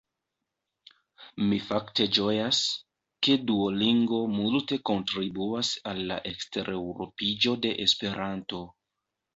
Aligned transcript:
Mi 1.49 1.59
fakte 1.65 2.07
ĝojas, 2.17 2.63
ke 3.27 3.37
Duolingo 3.51 4.23
multe 4.39 4.81
kontribuas 4.93 5.73
al 5.93 6.05
la 6.13 6.21
ekstereŭropiĝo 6.33 7.57
de 7.67 7.79
Esperanto. 7.89 8.67